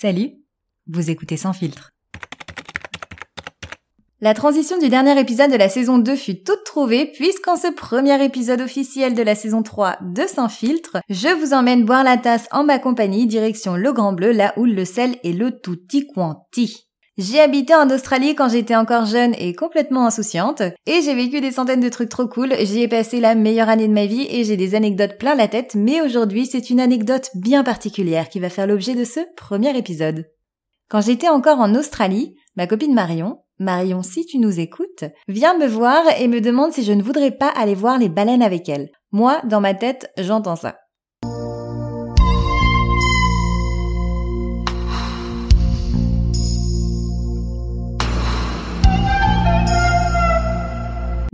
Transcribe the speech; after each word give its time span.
Salut, 0.00 0.30
vous 0.86 1.10
écoutez 1.10 1.36
Sans 1.36 1.52
Filtre. 1.52 1.90
La 4.22 4.32
transition 4.32 4.78
du 4.78 4.88
dernier 4.88 5.20
épisode 5.20 5.50
de 5.50 5.58
la 5.58 5.68
saison 5.68 5.98
2 5.98 6.16
fut 6.16 6.42
toute 6.42 6.64
trouvée 6.64 7.04
puisqu'en 7.04 7.56
ce 7.56 7.70
premier 7.70 8.24
épisode 8.24 8.62
officiel 8.62 9.14
de 9.14 9.22
la 9.22 9.34
saison 9.34 9.62
3 9.62 9.98
de 10.00 10.22
Sans 10.22 10.48
filtre, 10.48 11.02
je 11.10 11.28
vous 11.28 11.52
emmène 11.52 11.84
boire 11.84 12.02
la 12.02 12.16
tasse 12.16 12.48
en 12.50 12.64
ma 12.64 12.78
compagnie 12.78 13.26
direction 13.26 13.76
le 13.76 13.92
Grand 13.92 14.14
Bleu, 14.14 14.32
la 14.32 14.58
houle, 14.58 14.72
le 14.72 14.86
sel 14.86 15.18
et 15.22 15.34
le 15.34 15.60
tutti 15.60 16.06
quanti. 16.06 16.89
J'ai 17.20 17.38
habité 17.38 17.74
en 17.74 17.90
Australie 17.90 18.34
quand 18.34 18.48
j'étais 18.48 18.76
encore 18.76 19.04
jeune 19.04 19.34
et 19.34 19.52
complètement 19.52 20.06
insouciante, 20.06 20.62
et 20.86 21.02
j'ai 21.02 21.14
vécu 21.14 21.42
des 21.42 21.52
centaines 21.52 21.82
de 21.82 21.90
trucs 21.90 22.08
trop 22.08 22.26
cool, 22.26 22.54
j'y 22.62 22.80
ai 22.80 22.88
passé 22.88 23.20
la 23.20 23.34
meilleure 23.34 23.68
année 23.68 23.88
de 23.88 23.92
ma 23.92 24.06
vie 24.06 24.26
et 24.30 24.42
j'ai 24.42 24.56
des 24.56 24.74
anecdotes 24.74 25.18
plein 25.18 25.34
la 25.34 25.46
tête, 25.46 25.74
mais 25.74 26.00
aujourd'hui 26.00 26.46
c'est 26.46 26.70
une 26.70 26.80
anecdote 26.80 27.28
bien 27.34 27.62
particulière 27.62 28.30
qui 28.30 28.40
va 28.40 28.48
faire 28.48 28.66
l'objet 28.66 28.94
de 28.94 29.04
ce 29.04 29.20
premier 29.36 29.76
épisode. 29.76 30.30
Quand 30.88 31.02
j'étais 31.02 31.28
encore 31.28 31.60
en 31.60 31.74
Australie, 31.74 32.36
ma 32.56 32.66
copine 32.66 32.94
Marion, 32.94 33.42
Marion, 33.58 34.02
si 34.02 34.24
tu 34.24 34.38
nous 34.38 34.58
écoutes, 34.58 35.04
viens 35.28 35.58
me 35.58 35.66
voir 35.66 36.02
et 36.18 36.26
me 36.26 36.40
demande 36.40 36.72
si 36.72 36.84
je 36.84 36.92
ne 36.94 37.02
voudrais 37.02 37.32
pas 37.32 37.50
aller 37.54 37.74
voir 37.74 37.98
les 37.98 38.08
baleines 38.08 38.40
avec 38.40 38.66
elle. 38.70 38.88
Moi, 39.12 39.42
dans 39.44 39.60
ma 39.60 39.74
tête, 39.74 40.10
j'entends 40.16 40.56
ça. 40.56 40.78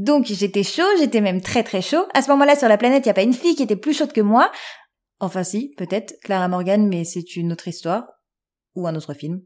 Donc 0.06 0.26
j'étais 0.26 0.62
chaud, 0.62 0.86
j'étais 1.00 1.20
même 1.20 1.40
très 1.40 1.64
très 1.64 1.82
chaud. 1.82 2.06
À 2.14 2.22
ce 2.22 2.30
moment-là, 2.30 2.54
sur 2.54 2.68
la 2.68 2.78
planète, 2.78 3.04
il 3.04 3.08
n'y 3.08 3.10
a 3.10 3.14
pas 3.14 3.24
une 3.24 3.34
fille 3.34 3.56
qui 3.56 3.64
était 3.64 3.74
plus 3.74 3.92
chaude 3.92 4.12
que 4.12 4.20
moi. 4.20 4.52
Enfin 5.18 5.42
si, 5.42 5.74
peut-être 5.76 6.14
Clara 6.22 6.46
Morgan, 6.46 6.86
mais 6.86 7.02
c'est 7.02 7.34
une 7.34 7.52
autre 7.52 7.66
histoire. 7.66 8.04
Ou 8.76 8.86
un 8.86 8.94
autre 8.94 9.14
film. 9.14 9.42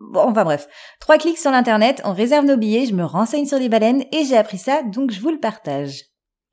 Bon, 0.00 0.20
enfin 0.20 0.44
bref. 0.44 0.68
Trois 1.00 1.18
clics 1.18 1.36
sur 1.36 1.50
l'internet, 1.50 2.00
on 2.04 2.14
réserve 2.14 2.46
nos 2.46 2.56
billets, 2.56 2.86
je 2.86 2.94
me 2.94 3.04
renseigne 3.04 3.44
sur 3.44 3.58
les 3.58 3.68
baleines 3.68 4.06
et 4.10 4.24
j'ai 4.24 4.38
appris 4.38 4.56
ça, 4.56 4.82
donc 4.82 5.10
je 5.10 5.20
vous 5.20 5.30
le 5.30 5.38
partage. 5.38 6.04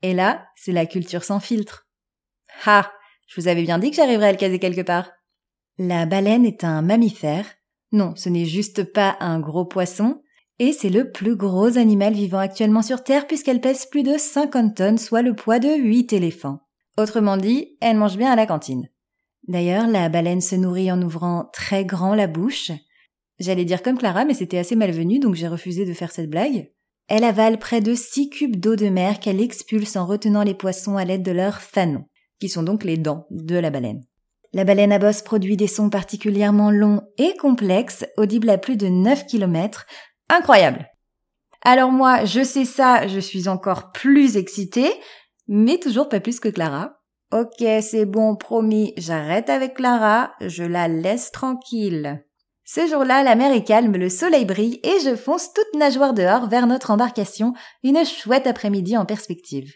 Et 0.02 0.12
là, 0.12 0.44
c'est 0.54 0.72
la 0.72 0.84
culture 0.84 1.24
sans 1.24 1.40
filtre. 1.40 1.88
Ah, 2.66 2.92
je 3.28 3.40
vous 3.40 3.48
avais 3.48 3.62
bien 3.62 3.78
dit 3.78 3.88
que 3.88 3.96
j'arriverais 3.96 4.28
à 4.28 4.32
le 4.32 4.38
caser 4.38 4.58
quelque 4.58 4.82
part. 4.82 5.10
La 5.78 6.04
baleine 6.04 6.44
est 6.44 6.64
un 6.64 6.82
mammifère. 6.82 7.46
Non, 7.92 8.14
ce 8.14 8.28
n'est 8.28 8.44
juste 8.44 8.92
pas 8.92 9.16
un 9.20 9.40
gros 9.40 9.64
poisson. 9.64 10.20
Et 10.60 10.72
c'est 10.72 10.90
le 10.90 11.12
plus 11.12 11.36
gros 11.36 11.78
animal 11.78 12.14
vivant 12.14 12.38
actuellement 12.38 12.82
sur 12.82 13.04
Terre 13.04 13.26
puisqu'elle 13.26 13.60
pèse 13.60 13.86
plus 13.86 14.02
de 14.02 14.18
50 14.18 14.74
tonnes, 14.74 14.98
soit 14.98 15.22
le 15.22 15.34
poids 15.34 15.60
de 15.60 15.68
8 15.68 16.12
éléphants. 16.12 16.60
Autrement 16.96 17.36
dit, 17.36 17.76
elle 17.80 17.96
mange 17.96 18.16
bien 18.16 18.32
à 18.32 18.36
la 18.36 18.46
cantine. 18.46 18.88
D'ailleurs, 19.46 19.86
la 19.86 20.08
baleine 20.08 20.40
se 20.40 20.56
nourrit 20.56 20.90
en 20.90 21.00
ouvrant 21.00 21.48
très 21.52 21.84
grand 21.84 22.14
la 22.14 22.26
bouche. 22.26 22.72
J'allais 23.38 23.64
dire 23.64 23.82
comme 23.82 23.98
Clara, 23.98 24.24
mais 24.24 24.34
c'était 24.34 24.58
assez 24.58 24.74
malvenu, 24.74 25.20
donc 25.20 25.36
j'ai 25.36 25.46
refusé 25.46 25.86
de 25.86 25.92
faire 25.94 26.10
cette 26.10 26.28
blague. 26.28 26.72
Elle 27.06 27.24
avale 27.24 27.58
près 27.58 27.80
de 27.80 27.94
six 27.94 28.28
cubes 28.28 28.56
d'eau 28.56 28.76
de 28.76 28.88
mer 28.88 29.20
qu'elle 29.20 29.40
expulse 29.40 29.96
en 29.96 30.06
retenant 30.06 30.42
les 30.42 30.54
poissons 30.54 30.96
à 30.96 31.04
l'aide 31.04 31.22
de 31.22 31.32
leurs 31.32 31.62
fanons, 31.62 32.04
qui 32.40 32.48
sont 32.48 32.64
donc 32.64 32.84
les 32.84 32.98
dents 32.98 33.26
de 33.30 33.56
la 33.56 33.70
baleine. 33.70 34.02
La 34.52 34.64
baleine 34.64 34.92
à 34.92 34.98
bosse 34.98 35.22
produit 35.22 35.56
des 35.56 35.66
sons 35.66 35.90
particulièrement 35.90 36.70
longs 36.70 37.02
et 37.16 37.36
complexes, 37.36 38.06
audibles 38.16 38.50
à 38.50 38.58
plus 38.58 38.76
de 38.76 38.88
9 38.88 39.26
km. 39.26 39.86
Incroyable! 40.28 40.86
Alors 41.62 41.90
moi, 41.90 42.24
je 42.24 42.44
sais 42.44 42.64
ça, 42.64 43.06
je 43.06 43.18
suis 43.18 43.48
encore 43.48 43.92
plus 43.92 44.36
excitée, 44.36 44.92
mais 45.48 45.78
toujours 45.78 46.08
pas 46.08 46.20
plus 46.20 46.40
que 46.40 46.48
Clara. 46.48 46.94
Ok, 47.32 47.62
c'est 47.82 48.06
bon, 48.06 48.36
promis, 48.36 48.94
j'arrête 48.96 49.50
avec 49.50 49.74
Clara, 49.74 50.32
je 50.40 50.64
la 50.64 50.88
laisse 50.88 51.30
tranquille. 51.30 52.24
Ce 52.64 52.86
jour-là, 52.86 53.22
la 53.22 53.34
mer 53.34 53.52
est 53.52 53.64
calme, 53.64 53.96
le 53.96 54.08
soleil 54.08 54.44
brille 54.44 54.80
et 54.82 55.00
je 55.02 55.16
fonce 55.16 55.52
toute 55.52 55.78
nageoire 55.78 56.14
dehors 56.14 56.48
vers 56.48 56.66
notre 56.66 56.90
embarcation, 56.90 57.54
une 57.82 58.04
chouette 58.04 58.46
après-midi 58.46 58.96
en 58.96 59.06
perspective. 59.06 59.72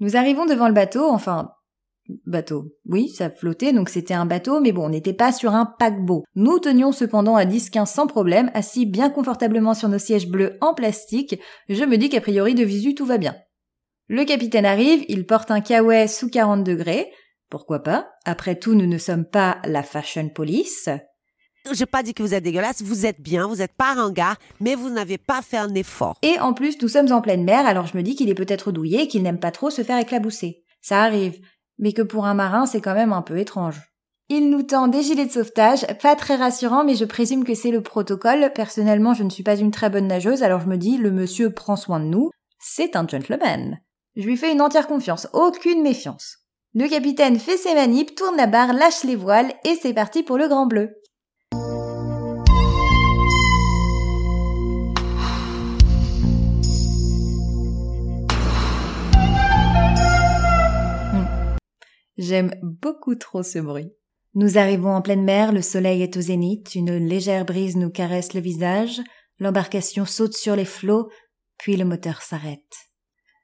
Nous 0.00 0.16
arrivons 0.16 0.44
devant 0.44 0.68
le 0.68 0.74
bateau, 0.74 1.08
enfin, 1.08 1.52
bateau. 2.26 2.72
Oui, 2.86 3.08
ça 3.08 3.30
flottait, 3.30 3.72
donc 3.72 3.88
c'était 3.88 4.14
un 4.14 4.26
bateau, 4.26 4.60
mais 4.60 4.72
bon, 4.72 4.86
on 4.86 4.88
n'était 4.90 5.12
pas 5.12 5.32
sur 5.32 5.54
un 5.54 5.66
paquebot. 5.66 6.24
Nous 6.34 6.58
tenions 6.58 6.92
cependant 6.92 7.36
à 7.36 7.44
10-15 7.44 7.86
sans 7.86 8.06
problème, 8.06 8.50
assis 8.54 8.86
bien 8.86 9.10
confortablement 9.10 9.74
sur 9.74 9.88
nos 9.88 9.98
sièges 9.98 10.28
bleus 10.28 10.56
en 10.60 10.74
plastique. 10.74 11.38
Je 11.68 11.84
me 11.84 11.96
dis 11.96 12.08
qu'a 12.08 12.20
priori 12.20 12.54
de 12.54 12.64
visu 12.64 12.94
tout 12.94 13.06
va 13.06 13.18
bien. 13.18 13.36
Le 14.08 14.24
capitaine 14.24 14.66
arrive, 14.66 15.04
il 15.08 15.26
porte 15.26 15.50
un 15.50 15.60
kawaii 15.60 16.08
sous 16.08 16.30
40 16.30 16.62
degrés. 16.62 17.10
Pourquoi 17.50 17.82
pas? 17.82 18.08
Après 18.24 18.56
tout, 18.56 18.74
nous 18.74 18.86
ne 18.86 18.98
sommes 18.98 19.24
pas 19.24 19.58
la 19.64 19.82
fashion 19.82 20.28
police 20.28 20.88
j'ai 21.72 21.86
pas 21.86 22.02
dit 22.02 22.14
que 22.14 22.22
vous 22.22 22.34
êtes 22.34 22.44
dégueulasse, 22.44 22.82
vous 22.82 23.06
êtes 23.06 23.20
bien, 23.20 23.46
vous 23.46 23.62
êtes 23.62 23.74
pas 23.74 23.94
un 23.94 24.10
gars, 24.10 24.36
mais 24.60 24.74
vous 24.74 24.90
n'avez 24.90 25.18
pas 25.18 25.42
fait 25.42 25.56
un 25.56 25.74
effort. 25.74 26.16
Et 26.22 26.38
en 26.38 26.52
plus, 26.52 26.80
nous 26.80 26.88
sommes 26.88 27.12
en 27.12 27.20
pleine 27.20 27.44
mer, 27.44 27.66
alors 27.66 27.86
je 27.86 27.96
me 27.96 28.02
dis 28.02 28.14
qu'il 28.14 28.28
est 28.28 28.34
peut-être 28.34 28.72
douillé 28.72 29.02
et 29.02 29.08
qu'il 29.08 29.22
n'aime 29.22 29.40
pas 29.40 29.50
trop 29.50 29.70
se 29.70 29.82
faire 29.82 29.98
éclabousser. 29.98 30.64
Ça 30.80 31.02
arrive. 31.02 31.40
Mais 31.78 31.92
que 31.92 32.02
pour 32.02 32.26
un 32.26 32.34
marin, 32.34 32.66
c'est 32.66 32.80
quand 32.80 32.94
même 32.94 33.12
un 33.12 33.22
peu 33.22 33.38
étrange. 33.38 33.80
Il 34.28 34.50
nous 34.50 34.62
tend 34.62 34.88
des 34.88 35.02
gilets 35.02 35.26
de 35.26 35.30
sauvetage, 35.30 35.86
pas 36.02 36.16
très 36.16 36.34
rassurant, 36.34 36.84
mais 36.84 36.96
je 36.96 37.04
présume 37.04 37.44
que 37.44 37.54
c'est 37.54 37.70
le 37.70 37.82
protocole. 37.82 38.50
Personnellement, 38.54 39.14
je 39.14 39.22
ne 39.22 39.30
suis 39.30 39.44
pas 39.44 39.56
une 39.56 39.70
très 39.70 39.88
bonne 39.88 40.08
nageuse, 40.08 40.42
alors 40.42 40.60
je 40.60 40.66
me 40.66 40.76
dis, 40.76 40.96
le 40.96 41.12
monsieur 41.12 41.52
prend 41.52 41.76
soin 41.76 42.00
de 42.00 42.06
nous. 42.06 42.30
C'est 42.58 42.96
un 42.96 43.06
gentleman. 43.06 43.78
Je 44.16 44.26
lui 44.26 44.36
fais 44.36 44.50
une 44.50 44.62
entière 44.62 44.88
confiance, 44.88 45.28
aucune 45.32 45.82
méfiance. 45.82 46.38
Le 46.74 46.88
capitaine 46.88 47.38
fait 47.38 47.56
ses 47.56 47.74
manips, 47.74 48.16
tourne 48.16 48.36
la 48.36 48.46
barre, 48.46 48.72
lâche 48.72 49.04
les 49.04 49.14
voiles, 49.14 49.52
et 49.64 49.78
c'est 49.80 49.94
parti 49.94 50.22
pour 50.22 50.38
le 50.38 50.48
Grand 50.48 50.66
Bleu. 50.66 50.90
J'aime 62.18 62.54
beaucoup 62.62 63.14
trop 63.14 63.42
ce 63.42 63.58
bruit. 63.58 63.92
Nous 64.34 64.58
arrivons 64.58 64.90
en 64.90 65.02
pleine 65.02 65.24
mer, 65.24 65.52
le 65.52 65.62
soleil 65.62 66.02
est 66.02 66.16
au 66.16 66.20
zénith, 66.20 66.74
une 66.74 66.96
légère 66.96 67.44
brise 67.44 67.76
nous 67.76 67.90
caresse 67.90 68.34
le 68.34 68.40
visage, 68.40 69.00
l'embarcation 69.38 70.04
saute 70.04 70.34
sur 70.34 70.56
les 70.56 70.64
flots, 70.64 71.08
puis 71.58 71.76
le 71.76 71.84
moteur 71.84 72.22
s'arrête. 72.22 72.60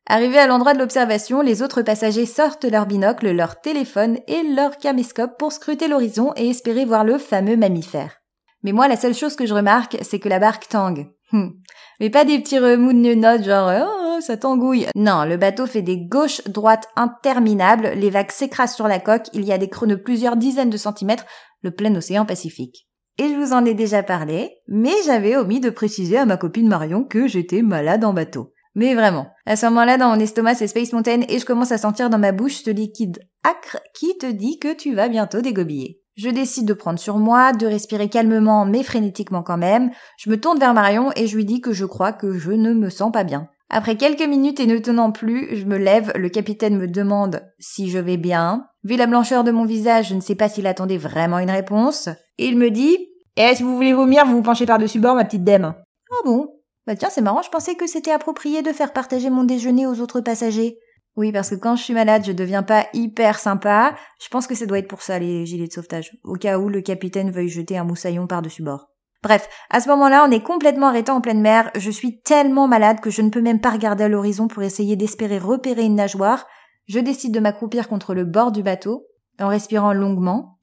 Arrivés 0.07 0.39
à 0.39 0.47
l'endroit 0.47 0.75
de 0.75 0.79
l'observation, 0.79 1.43
les 1.43 1.63
autres 1.63 1.83
passagers 1.83 2.27
sortent 2.27 2.65
leurs 2.65 2.87
binocles, 2.87 3.31
leur 3.31 3.61
téléphone 3.61 4.19
et 4.27 4.43
leur 4.43 4.77
caméscope 4.77 5.39
pour 5.39 5.53
scruter 5.53 5.89
l'horizon 5.89 6.33
et 6.37 6.49
espérer 6.49 6.85
voir 6.85 7.05
le 7.05 7.19
fameux 7.19 7.57
mammifère. 7.57 8.17
Mais 8.63 8.73
moi, 8.73 8.89
la 8.89 8.97
seule 8.97 9.15
chose 9.15 9.37
que 9.37 9.47
je 9.47 9.55
remarque, 9.55 9.97
c'est 10.03 10.19
que 10.19 10.29
la 10.29 10.39
barque 10.39 10.69
tangue. 10.69 11.09
Hum. 11.33 11.55
Mais 12.03 12.11
pas 12.11 12.25
des 12.25 12.41
petits 12.41 12.59
remous 12.59 12.93
de 12.93 13.15
notes 13.15 13.45
genre 13.45 13.71
oh, 13.81 14.21
ça 14.21 14.37
tangouille. 14.37 14.89
Non, 14.97 15.25
le 15.25 15.37
bateau 15.37 15.67
fait 15.67 15.83
des 15.83 15.99
gauches 16.05 16.43
droites 16.49 16.89
interminables, 16.97 17.93
les 17.95 18.11
vagues 18.11 18.33
s'écrasent 18.33 18.75
sur 18.75 18.89
la 18.89 18.99
coque, 18.99 19.29
il 19.35 19.45
y 19.45 19.53
a 19.53 19.59
des 19.59 19.69
creux 19.69 19.87
de 19.87 19.95
plusieurs 19.95 20.37
dizaines 20.37 20.69
de 20.69 20.77
centimètres, 20.77 21.27
le 21.63 21.71
plein 21.71 21.95
océan 21.95 22.27
Pacifique. 22.27 22.89
Et 23.19 23.29
je 23.29 23.35
vous 23.35 23.53
en 23.53 23.65
ai 23.65 23.75
déjà 23.75 24.03
parlé, 24.03 24.51
mais 24.67 24.91
j'avais 25.07 25.37
omis 25.37 25.61
de 25.61 25.71
préciser 25.71 26.19
à 26.19 26.27
ma 26.27 26.37
copine 26.37 26.67
Marion 26.67 27.05
que 27.05 27.29
j'étais 27.29 27.63
malade 27.63 28.05
en 28.05 28.13
bateau. 28.13 28.53
Mais 28.75 28.97
vraiment, 28.97 29.29
à 29.47 29.55
ce 29.55 29.67
moment-là, 29.67 29.97
dans 29.97 30.09
mon 30.09 30.19
estomac, 30.19 30.57
c'est 30.57 30.67
Space 30.67 30.93
Mountain 30.93 31.21
et 31.29 31.39
je 31.39 31.47
commence 31.47 31.71
à 31.71 31.79
sentir 31.79 32.11
dans 32.11 32.19
ma 32.19 32.33
bouche 32.33 32.65
ce 32.65 32.71
liquide 32.71 33.21
acre 33.45 33.79
qui 33.95 34.19
te 34.19 34.27
dit 34.27 34.59
que 34.59 34.75
tu 34.75 34.93
vas 34.93 35.09
bientôt 35.09 35.41
dégobiller. 35.41 36.02
Je 36.15 36.29
décide 36.29 36.67
de 36.67 36.75
prendre 36.75 36.99
sur 36.99 37.19
moi, 37.19 37.53
de 37.53 37.67
respirer 37.67 38.09
calmement 38.09 38.65
mais 38.65 38.83
frénétiquement 38.83 39.43
quand 39.43 39.57
même. 39.57 39.91
Je 40.19 40.31
me 40.31 40.39
tourne 40.39 40.59
vers 40.59 40.75
Marion 40.75 41.11
et 41.17 41.27
je 41.27 41.37
lui 41.37 41.45
dis 41.45 41.61
que 41.61 41.73
je 41.73 41.85
crois 41.85 42.13
que 42.13 42.39
je 42.39 42.53
ne 42.53 42.75
me 42.75 42.91
sens 42.91 43.13
pas 43.13 43.25
bien. 43.25 43.49
Après 43.75 43.97
quelques 43.97 44.29
minutes 44.29 44.61
et 44.61 44.67
ne 44.67 44.77
tenant 44.77 45.13
plus, 45.13 45.57
je 45.57 45.65
me 45.65 45.79
lève, 45.79 46.13
le 46.15 46.29
capitaine 46.29 46.77
me 46.77 46.87
demande 46.87 47.41
si 47.59 47.89
je 47.89 47.99
vais 47.99 48.19
bien. 48.19 48.67
Vu 48.85 48.97
la 48.97 49.07
blancheur 49.07 49.45
de 49.45 49.51
mon 49.51 49.65
visage, 49.65 50.09
je 50.11 50.15
ne 50.15 50.21
sais 50.21 50.35
pas 50.35 50.51
s'il 50.51 50.67
attendait 50.67 50.99
vraiment 50.99 51.39
une 51.39 51.51
réponse. 51.51 52.11
Et 52.37 52.49
il 52.49 52.59
me 52.59 52.71
dit 52.71 52.99
Eh, 53.39 53.55
si 53.55 53.63
vous 53.63 53.75
voulez 53.75 53.95
vomir, 53.95 54.27
vous 54.27 54.37
vous 54.37 54.43
penchez 54.43 54.67
par-dessus 54.67 55.01
bord, 55.01 55.15
ma 55.15 55.25
petite 55.25 55.45
dame. 55.45 55.75
Ah 56.11 56.23
bon? 56.27 56.49
Bah 56.87 56.97
tiens, 56.97 57.09
c'est 57.11 57.23
marrant, 57.23 57.41
je 57.41 57.49
pensais 57.49 57.75
que 57.75 57.87
c'était 57.87 58.11
approprié 58.11 58.61
de 58.61 58.73
faire 58.73 58.93
partager 58.93 59.31
mon 59.31 59.45
déjeuner 59.45 59.87
aux 59.87 60.01
autres 60.01 60.21
passagers. 60.21 60.77
Oui, 61.17 61.31
parce 61.31 61.51
que 61.51 61.55
quand 61.57 61.77
je 61.77 61.83
suis 61.83 61.95
malade, 61.95 62.25
je 62.25 62.33
deviens 62.33 62.63
pas 62.63 62.87
hyper 62.95 63.39
sympa. 63.39 63.95
Je 64.23 64.29
pense 64.29 64.47
que 64.47 64.55
ça 64.55 64.65
doit 64.65 64.79
être 64.79 64.89
pour 64.89 65.03
ça, 65.03 65.19
les 65.19 65.45
gilets 65.45 65.67
de 65.67 65.73
sauvetage. 65.73 66.13
Au 66.25 66.35
cas 66.35 66.59
où 66.59 66.69
le 66.69 66.81
capitaine 66.81 67.31
veuille 67.31 67.49
jeter 67.49 67.77
un 67.77 67.85
moussaillon 67.85 68.27
par-dessus 68.27 68.63
bord. 68.63 68.89
Bref, 69.23 69.49
à 69.71 69.81
ce 69.81 69.89
moment-là, 69.91 70.25
on 70.27 70.31
est 70.31 70.43
complètement 70.43 70.89
arrêté 70.89 71.13
en 71.13 71.21
pleine 71.21 71.41
mer. 71.41 71.71
Je 71.77 71.91
suis 71.91 72.21
tellement 72.23 72.67
malade 72.67 73.01
que 73.01 73.11
je 73.11 73.23
ne 73.23 73.29
peux 73.29 73.43
même 73.43 73.61
pas 73.61 73.71
regarder 73.71 74.05
à 74.05 74.09
l'horizon 74.09 74.49
pour 74.49 74.63
essayer 74.63 74.97
d'espérer 74.97 75.39
repérer 75.39 75.85
une 75.85 75.95
nageoire. 75.95 76.47
Je 76.87 76.99
décide 76.99 77.33
de 77.33 77.41
m'accroupir 77.41 77.89
contre 77.89 78.15
le 78.15 78.25
bord 78.25 78.51
du 78.51 78.63
bateau, 78.63 79.07
en 79.39 79.49
respirant 79.49 79.93
longuement. 79.93 80.59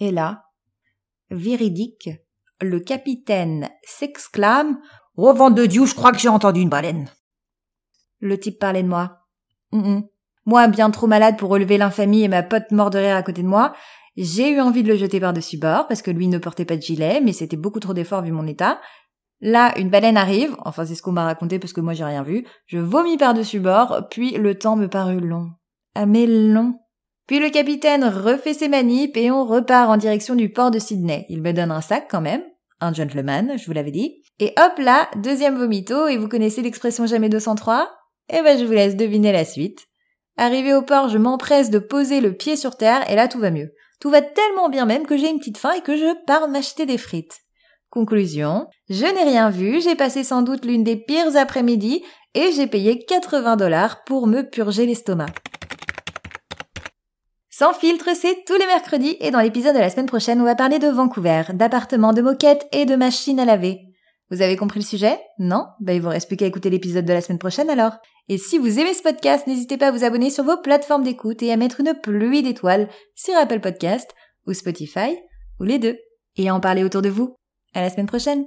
Et 0.00 0.10
là, 0.10 0.44
véridique, 1.30 2.08
le 2.60 2.80
capitaine 2.80 3.68
s'exclame 3.84 4.80
Oh, 5.16 5.32
vent 5.32 5.50
de 5.50 5.66
Dieu, 5.66 5.86
je 5.86 5.94
crois 5.94 6.12
que 6.12 6.18
j'ai 6.18 6.28
entendu 6.28 6.60
une 6.60 6.68
baleine. 6.68 7.10
Le 8.20 8.38
type 8.38 8.58
parlait 8.58 8.82
de 8.82 8.88
moi. 8.88 9.18
Moi, 10.46 10.68
bien 10.68 10.90
trop 10.90 11.06
malade 11.06 11.38
pour 11.38 11.50
relever 11.50 11.78
l'infamie 11.78 12.22
et 12.22 12.28
ma 12.28 12.42
pote 12.42 12.70
mort 12.70 12.90
rire 12.92 13.16
à 13.16 13.22
côté 13.22 13.42
de 13.42 13.48
moi, 13.48 13.72
j'ai 14.16 14.50
eu 14.50 14.60
envie 14.60 14.82
de 14.82 14.88
le 14.88 14.96
jeter 14.96 15.20
par-dessus 15.20 15.58
bord 15.58 15.86
parce 15.86 16.02
que 16.02 16.10
lui 16.10 16.28
ne 16.28 16.38
portait 16.38 16.64
pas 16.64 16.76
de 16.76 16.82
gilet, 16.82 17.20
mais 17.20 17.32
c'était 17.32 17.56
beaucoup 17.56 17.80
trop 17.80 17.94
d'efforts 17.94 18.22
vu 18.22 18.32
mon 18.32 18.46
état. 18.46 18.80
Là, 19.40 19.72
une 19.78 19.88
baleine 19.88 20.16
arrive, 20.16 20.54
enfin 20.64 20.84
c'est 20.84 20.94
ce 20.94 21.02
qu'on 21.02 21.12
m'a 21.12 21.24
raconté 21.24 21.58
parce 21.58 21.72
que 21.72 21.80
moi 21.80 21.94
j'ai 21.94 22.04
rien 22.04 22.22
vu, 22.22 22.46
je 22.66 22.78
vomis 22.78 23.16
par-dessus 23.16 23.60
bord, 23.60 24.08
puis 24.10 24.32
le 24.32 24.58
temps 24.58 24.76
me 24.76 24.88
parut 24.88 25.20
long. 25.20 25.50
Ah 25.94 26.04
mais 26.04 26.26
long. 26.26 26.74
Puis 27.26 27.38
le 27.38 27.48
capitaine 27.48 28.04
refait 28.04 28.54
ses 28.54 28.68
manips 28.68 29.16
et 29.16 29.30
on 29.30 29.46
repart 29.46 29.88
en 29.88 29.96
direction 29.96 30.34
du 30.34 30.52
port 30.52 30.70
de 30.70 30.78
Sydney. 30.78 31.26
Il 31.28 31.40
me 31.40 31.52
donne 31.52 31.70
un 31.70 31.80
sac 31.80 32.08
quand 32.10 32.20
même, 32.20 32.42
un 32.80 32.92
gentleman, 32.92 33.58
je 33.58 33.66
vous 33.66 33.72
l'avais 33.72 33.90
dit. 33.90 34.22
Et 34.38 34.52
hop 34.58 34.78
là, 34.78 35.08
deuxième 35.16 35.58
vomito, 35.58 36.06
et 36.06 36.16
vous 36.16 36.28
connaissez 36.28 36.62
l'expression 36.62 37.06
jamais 37.06 37.28
203 37.28 37.90
Eh 38.32 38.42
ben 38.42 38.58
je 38.58 38.64
vous 38.64 38.72
laisse 38.72 38.96
deviner 38.96 39.32
la 39.32 39.44
suite. 39.44 39.86
Arrivé 40.36 40.74
au 40.74 40.82
port, 40.82 41.08
je 41.08 41.18
m'empresse 41.18 41.70
de 41.70 41.78
poser 41.78 42.20
le 42.20 42.34
pied 42.34 42.56
sur 42.56 42.76
terre, 42.76 43.08
et 43.10 43.14
là 43.14 43.28
tout 43.28 43.38
va 43.38 43.50
mieux. 43.50 43.72
Tout 44.00 44.10
va 44.10 44.22
tellement 44.22 44.70
bien 44.70 44.86
même 44.86 45.06
que 45.06 45.16
j'ai 45.16 45.28
une 45.28 45.38
petite 45.38 45.58
faim 45.58 45.72
et 45.76 45.82
que 45.82 45.96
je 45.96 46.24
pars 46.26 46.48
m'acheter 46.48 46.86
des 46.86 46.98
frites. 46.98 47.40
Conclusion, 47.90 48.66
je 48.88 49.04
n'ai 49.04 49.24
rien 49.24 49.50
vu, 49.50 49.80
j'ai 49.80 49.96
passé 49.96 50.24
sans 50.24 50.42
doute 50.42 50.64
l'une 50.64 50.84
des 50.84 50.96
pires 50.96 51.36
après-midi, 51.36 52.02
et 52.34 52.52
j'ai 52.52 52.66
payé 52.66 53.04
80 53.04 53.56
dollars 53.56 54.04
pour 54.04 54.26
me 54.26 54.48
purger 54.48 54.86
l'estomac. 54.86 55.26
Sans 57.60 57.74
filtre, 57.74 58.08
c'est 58.16 58.42
tous 58.46 58.56
les 58.56 58.64
mercredis 58.64 59.18
et 59.20 59.30
dans 59.30 59.42
l'épisode 59.42 59.74
de 59.74 59.80
la 59.80 59.90
semaine 59.90 60.06
prochaine, 60.06 60.40
on 60.40 60.44
va 60.44 60.54
parler 60.54 60.78
de 60.78 60.86
Vancouver, 60.86 61.42
d'appartements, 61.52 62.14
de 62.14 62.22
moquettes 62.22 62.66
et 62.72 62.86
de 62.86 62.96
machines 62.96 63.38
à 63.38 63.44
laver. 63.44 63.80
Vous 64.30 64.40
avez 64.40 64.56
compris 64.56 64.80
le 64.80 64.86
sujet? 64.86 65.20
Non? 65.38 65.66
Ben 65.78 65.92
il 65.92 66.00
vous 66.00 66.08
reste 66.08 66.26
plus 66.26 66.38
qu'à 66.38 66.46
écouter 66.46 66.70
l'épisode 66.70 67.04
de 67.04 67.12
la 67.12 67.20
semaine 67.20 67.38
prochaine 67.38 67.68
alors. 67.68 67.98
Et 68.30 68.38
si 68.38 68.56
vous 68.56 68.78
aimez 68.78 68.94
ce 68.94 69.02
podcast, 69.02 69.46
n'hésitez 69.46 69.76
pas 69.76 69.88
à 69.88 69.90
vous 69.90 70.04
abonner 70.04 70.30
sur 70.30 70.42
vos 70.42 70.56
plateformes 70.56 71.04
d'écoute 71.04 71.42
et 71.42 71.52
à 71.52 71.58
mettre 71.58 71.80
une 71.80 71.92
pluie 72.02 72.42
d'étoiles 72.42 72.88
sur 73.14 73.36
Apple 73.36 73.60
Podcast 73.60 74.10
ou 74.46 74.54
Spotify 74.54 75.18
ou 75.60 75.64
les 75.64 75.78
deux. 75.78 75.98
Et 76.36 76.48
à 76.48 76.54
en 76.54 76.60
parler 76.60 76.82
autour 76.82 77.02
de 77.02 77.10
vous. 77.10 77.34
À 77.74 77.82
la 77.82 77.90
semaine 77.90 78.06
prochaine 78.06 78.46